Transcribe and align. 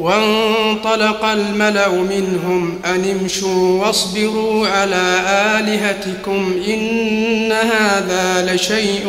وانطلق 0.00 1.24
الملأ 1.24 1.88
منهم 1.88 2.78
أن 2.84 3.18
امشوا 3.20 3.86
واصبروا 3.86 4.68
على 4.68 5.20
آلهتكم 5.58 6.62
إن 6.68 7.52
هذا 7.52 8.54
لشيء 8.54 9.08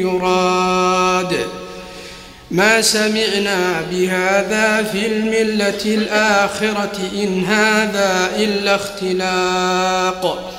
يراد. 0.00 1.36
ما 2.50 2.80
سمعنا 2.80 3.82
بهذا 3.90 4.88
في 4.92 5.06
الملة 5.06 5.84
الآخرة 5.84 6.98
إن 7.22 7.44
هذا 7.44 8.30
إلا 8.36 8.74
اختلاق. 8.74 10.50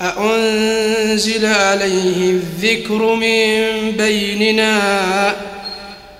أأنزل 0.00 1.46
عليه 1.46 2.30
الذكر 2.30 3.14
من 3.14 3.90
بيننا؟ 3.90 5.32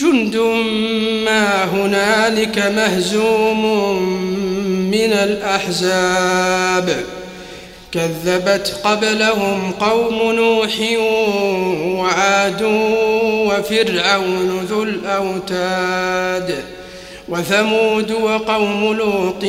جند 0.00 0.36
ما 1.24 1.64
هنالك 1.64 2.58
مهزوم 2.58 3.62
من 4.90 5.12
الأحزاب. 5.12 7.04
كذبت 7.92 8.80
قبلهم 8.84 9.72
قوم 9.72 10.32
نوح 10.32 10.72
وعاد 11.98 12.62
وفرعون 13.22 14.66
ذو 14.70 14.82
الأوتاد 14.82 16.64
وثمود 17.28 18.10
وقوم 18.10 18.92
لوط 18.92 19.44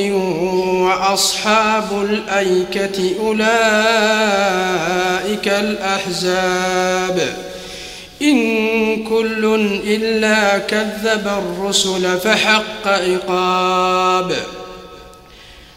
وأصحاب 0.86 1.88
الأيكة 2.02 3.14
أولئك 3.20 3.48
الأحزاب. 5.48 7.36
إن 8.22 9.04
كل 9.04 9.70
إلا 9.86 10.58
كذب 10.58 11.28
الرسل 11.28 12.18
فحق 12.18 12.86
عقاب 12.86 14.32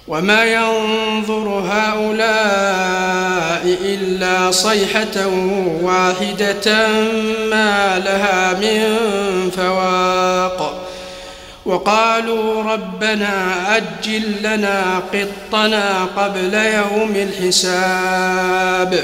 وما 0.08 0.46
ينظر 0.46 1.64
هؤلاء 1.70 3.02
إلا 3.84 4.52
صيحة 4.52 5.28
واحدة 5.82 6.88
ما 7.50 8.00
لها 8.00 8.54
من 8.54 8.98
فواق. 9.58 10.88
وقالوا 11.66 12.64
ربنا 12.64 13.56
أجل 13.78 14.24
لنا 14.44 15.02
قطنا 15.14 16.08
قبل 16.18 16.54
يوم 16.54 17.16
الحساب. 17.16 19.04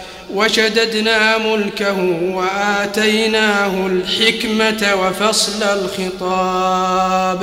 وشددنا 0.33 1.37
ملكه 1.37 1.97
وآتيناه 2.21 3.87
الحكمة 3.87 4.95
وفصل 4.95 5.63
الخطاب. 5.63 7.41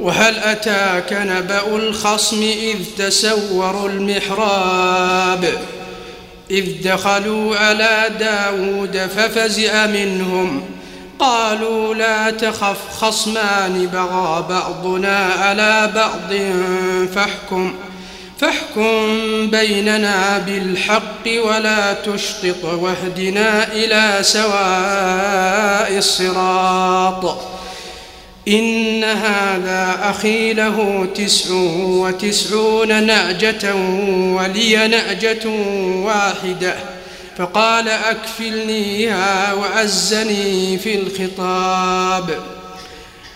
وهل 0.00 0.38
أتاك 0.38 1.12
نبأ 1.12 1.76
الخصم 1.76 2.42
إذ 2.42 2.78
تسوروا 2.98 3.88
المحراب؟ 3.88 5.44
إذ 6.50 6.66
دخلوا 6.84 7.56
على 7.56 8.10
داود 8.20 9.10
ففزع 9.16 9.86
منهم. 9.86 10.62
قالوا 11.18 11.94
لا 11.94 12.30
تخف 12.30 12.78
خصمان 13.00 13.86
بغى 13.92 14.44
بعضنا 14.48 15.18
على 15.18 15.92
بعض 15.94 16.34
فاحكم. 17.14 17.74
فاحكم 18.38 19.50
بيننا 19.50 20.38
بالحق 20.38 21.44
ولا 21.44 21.92
تشطط 21.92 22.64
واهدنا 22.64 23.72
إلى 23.72 24.18
سواء 24.22 25.98
الصراط. 25.98 27.38
إن 28.48 29.04
هذا 29.04 29.98
أخي 30.02 30.52
له 30.52 31.08
تسع 31.14 31.54
وتسعون 31.74 33.06
نعجة 33.06 33.74
ولي 34.34 34.88
نعجة 34.88 35.48
واحدة. 36.04 36.74
فقال 37.38 37.88
أكفلنيها 37.88 39.52
وأزني 39.52 40.78
في 40.78 40.94
الخطاب. 40.94 42.38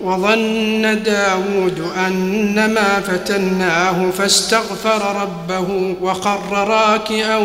وظن 0.00 1.02
داود 1.02 1.90
أنما 2.06 3.00
فتناه 3.00 4.10
فاستغفر 4.10 5.22
ربه 5.22 5.94
وخر 6.00 6.68
راكعا 6.68 7.36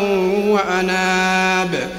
وأناب 0.48 1.90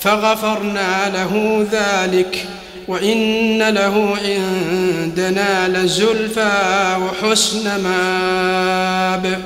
فغفرنا 0.00 1.10
له 1.14 1.66
ذلك 1.72 2.46
وإن 2.88 3.68
له 3.68 4.16
عندنا 4.24 5.68
لزلفى 5.68 6.96
وحسن 7.02 7.82
مآب. 7.82 9.40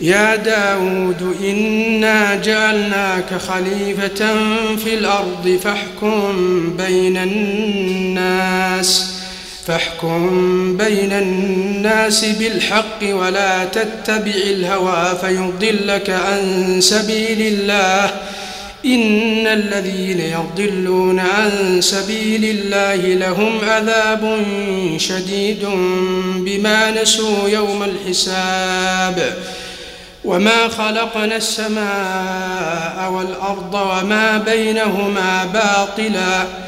يا 0.00 0.36
داود 0.36 1.36
إنا 1.44 2.34
جعلناك 2.34 3.34
خليفة 3.48 4.34
في 4.76 4.94
الأرض 4.94 5.58
فاحكم 5.64 6.32
بين 6.76 7.16
الناس. 7.16 9.17
فاحكم 9.68 10.76
بين 10.76 11.12
الناس 11.12 12.24
بالحق 12.24 13.02
ولا 13.02 13.64
تتبع 13.64 14.32
الهوى 14.34 15.18
فيضلك 15.20 16.10
عن 16.10 16.76
سبيل 16.80 17.40
الله. 17.40 18.10
إن 18.84 19.46
الذين 19.46 20.20
يضلون 20.20 21.20
عن 21.20 21.80
سبيل 21.80 22.44
الله 22.44 22.94
لهم 22.94 23.58
عذاب 23.62 24.44
شديد 24.96 25.64
بما 26.36 27.02
نسوا 27.02 27.48
يوم 27.48 27.82
الحساب. 27.82 29.36
وما 30.24 30.68
خلقنا 30.68 31.36
السماء 31.36 33.12
والأرض 33.12 33.74
وما 33.74 34.38
بينهما 34.38 35.44
باطلاً. 35.44 36.67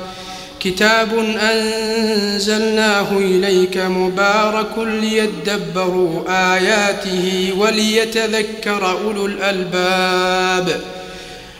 كتاب 0.63 1.09
أنزلناه 1.41 3.17
إليك 3.17 3.77
مبارك 3.77 4.77
ليدبروا 4.77 6.23
آياته 6.55 7.53
وليتذكر 7.57 8.91
أولو 8.91 9.25
الألباب. 9.25 10.81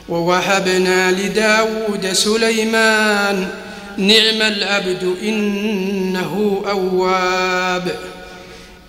ووهبنا 0.09 1.11
لداود 1.11 2.13
سليمان 2.13 3.47
نعم 3.97 4.41
العبد 4.41 5.15
إنه 5.23 6.63
أواب. 6.69 7.95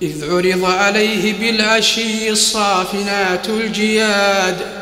إذ 0.03 0.31
عرض 0.31 0.65
عليه 0.65 1.33
بالعشي 1.41 2.31
الصافنات 2.31 3.49
الجياد 3.49 4.82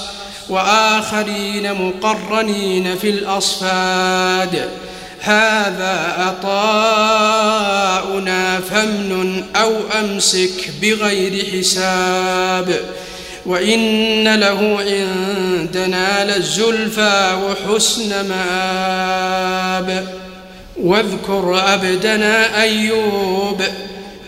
وآخرين 0.51 1.73
مقرنين 1.73 2.95
في 2.95 3.09
الأصفاد. 3.09 4.69
هذا 5.21 6.13
عطاؤنا 6.17 7.09
فمن 8.59 9.43
أو 9.55 9.73
أمسك 9.99 10.71
بغير 10.81 11.45
حساب. 11.45 12.79
وإن 13.45 14.35
له 14.35 14.79
عندنا 14.79 16.35
للزلفى 16.35 17.37
وحسن 17.43 18.29
مآب. 18.29 20.07
واذكر 20.77 21.63
عبدنا 21.67 22.61
أيوب 22.61 23.61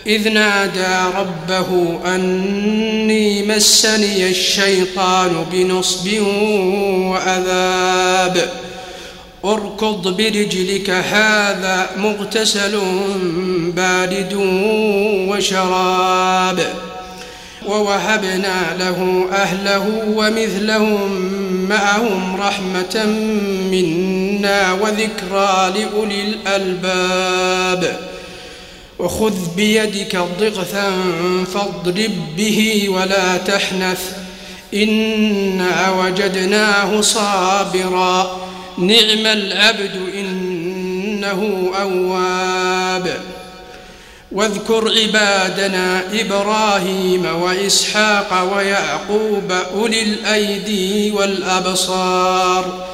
إذ 0.06 0.28
نادى 0.28 1.16
ربه 1.18 1.98
أني 2.14 3.42
مسني 3.42 4.28
الشيطان 4.28 5.46
بنصب 5.52 6.08
وعذاب 7.10 8.50
اركض 9.44 10.16
برجلك 10.16 10.90
هذا 10.90 11.90
مغتسل 11.96 12.80
بارد 13.76 14.32
وشراب. 15.28 16.74
ووهبنا 17.66 18.76
له 18.78 19.28
أهله 19.32 20.02
ومثلهم 20.14 21.10
معهم 21.68 22.36
رحمة 22.36 23.06
منا 23.70 24.72
وذكرى 24.72 25.72
لأولي 25.78 26.22
الألباب. 26.22 28.13
وخذ 28.98 29.34
بيدك 29.56 30.16
ضغثا 30.40 30.92
فاضرب 31.54 32.12
به 32.36 32.88
ولا 32.88 33.36
تحنث. 33.36 34.00
إنا 34.74 35.90
وجدناه 35.90 37.00
صابرا. 37.00 38.40
نعم 38.78 39.26
العبد 39.26 39.96
إنه 40.14 41.70
أواب. 41.80 43.20
واذكر 44.32 44.92
عبادنا 45.02 46.02
إبراهيم 46.20 47.26
وإسحاق 47.42 48.54
ويعقوب 48.56 49.52
أولي 49.74 50.02
الأيدي 50.02 51.10
والأبصار. 51.10 52.93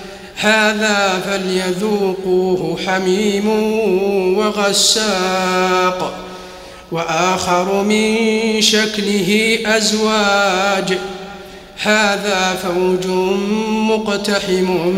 هذا 0.41 1.21
فليذوقوه 1.25 2.77
حميم 2.85 3.47
وغساق 4.37 6.13
وآخر 6.91 7.83
من 7.83 8.15
شكله 8.61 9.59
أزواج. 9.65 10.97
هذا 11.83 12.59
فوج 12.63 13.07
مقتحم 13.67 14.93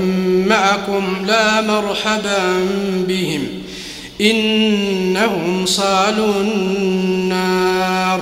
معكم 0.48 1.26
لا 1.28 1.62
مرحبا 1.62 2.68
بهم 3.08 3.48
إنهم 4.22 5.66
صالوا 5.66 6.42
النار. 6.42 8.22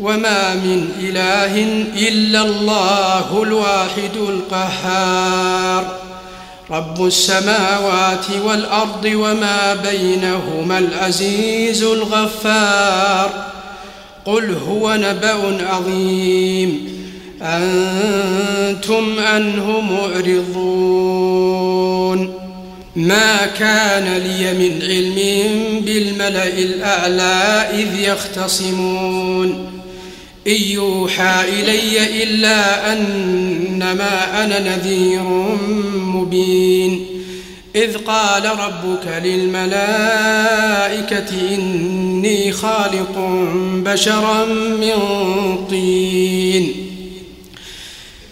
وما 0.00 0.54
من 0.54 0.88
إله 1.00 1.62
إلا 2.08 2.42
الله 2.42 3.42
الواحد 3.42 4.16
القهار 4.28 5.96
رب 6.70 7.06
السماوات 7.06 8.24
والأرض 8.44 9.04
وما 9.04 9.74
بينهما 9.74 10.78
العزيز 10.78 11.82
الغفار 11.82 13.46
قل 14.24 14.56
هو 14.68 14.94
نبأ 14.94 15.66
عظيم 15.70 17.00
أنتم 17.42 19.18
عنه 19.18 19.80
معرضون 19.80 21.30
ما 22.96 23.46
كان 23.46 24.16
لي 24.16 24.52
من 24.52 24.82
علم 24.82 25.16
بالملأ 25.80 26.58
الأعلى 26.58 27.66
إذ 27.74 27.98
يختصمون 27.98 29.79
إن 30.46 30.52
يوحى 30.52 31.40
إلي 31.48 32.22
إلا 32.22 32.92
أنما 32.92 34.44
أنا 34.44 34.76
نذير 34.76 35.22
مبين. 35.92 37.06
إذ 37.76 37.96
قال 37.96 38.44
ربك 38.44 39.06
للملائكة 39.24 39.94
إني 41.54 42.52
خالق 42.52 43.18
بشرا 43.74 44.44
من 44.80 44.98
طين. 45.70 46.72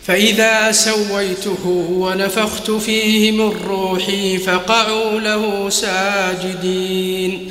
فإذا 0.04 0.72
سويته 0.72 1.86
ونفخت 1.90 2.70
فيه 2.70 3.32
من 3.32 3.52
روحي 3.68 4.38
فقعوا 4.38 5.20
له 5.20 5.70
ساجدين. 5.70 7.50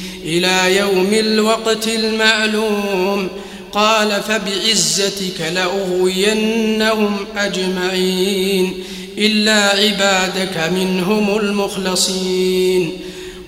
إلى 0.25 0.77
يوم 0.77 1.09
الوقت 1.13 1.87
المعلوم. 1.87 3.27
قال 3.71 4.21
فبعزتك 4.27 5.41
لأغوينهم 5.55 7.17
أجمعين 7.37 8.73
إلا 9.17 9.69
عبادك 9.69 10.71
منهم 10.75 11.37
المخلصين. 11.37 12.91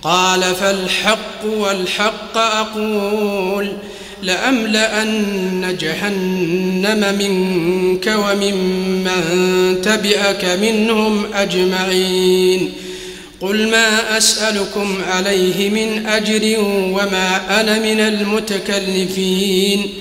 قال 0.03 0.41
فالحق 0.41 1.45
والحق 1.45 2.37
أقول 2.37 3.71
لأملأن 4.21 5.77
جهنم 5.79 7.17
منك 7.19 8.15
وممن 8.17 9.03
من 9.03 9.81
تبعك 9.81 10.45
منهم 10.61 11.25
أجمعين. 11.33 12.73
قل 13.43 13.69
ما 13.71 14.17
أسألكم 14.17 15.03
عليه 15.03 15.69
من 15.69 16.05
أجر 16.07 16.59
وما 16.95 17.59
أنا 17.61 17.79
من 17.79 17.99
المتكلفين 17.99 19.93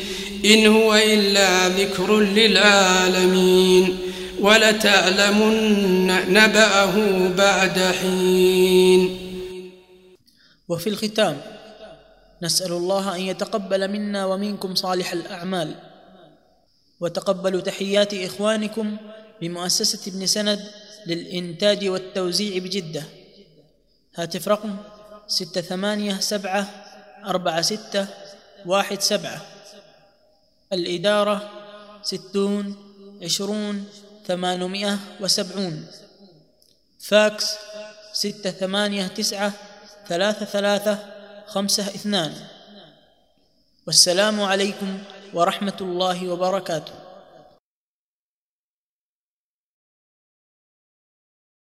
إن 0.44 0.66
هو 0.66 0.94
إلا 0.94 1.68
ذكر 1.68 2.20
للعالمين 2.20 3.98
ولتعلمن 4.40 6.06
نبأه 6.32 7.28
بعد 7.28 7.78
حين 7.78 9.18
وفي 10.68 10.86
الختام 10.86 11.40
نسأل 12.42 12.72
الله 12.72 13.16
أن 13.16 13.20
يتقبل 13.20 13.90
منا 13.90 14.26
ومنكم 14.26 14.74
صالح 14.74 15.12
الأعمال. 15.12 15.74
وتقبلوا 17.00 17.60
تحيات 17.60 18.14
إخوانكم 18.14 18.96
بمؤسسة 19.40 20.12
ابن 20.12 20.26
سند 20.26 20.60
للإنتاج 21.06 21.88
والتوزيع 21.88 22.58
بجدة. 22.58 23.21
هاتف 24.16 24.48
رقم 24.48 24.76
ستة 25.28 25.60
ثمانية 25.60 26.20
سبعة 26.20 26.66
أربعة 27.24 27.62
ستة 27.62 28.06
واحد 28.66 29.00
سبعة. 29.00 29.40
الإدارة 30.72 31.50
ستون 32.02 32.76
عشرون 33.22 33.88
ثمانمائة 34.26 34.98
وسبعون. 35.20 35.86
فاكس 37.00 37.46
ستة 38.12 38.50
ثمانية 38.50 39.06
تسعة 39.06 39.52
ثلاثة 40.08 40.44
ثلاثة 40.44 40.98
خمسة 41.46 41.82
اثنان. 41.82 42.34
والسلام 43.86 44.40
عليكم 44.40 44.98
ورحمة 45.34 45.76
الله 45.80 46.28
وبركاته. 46.28 47.01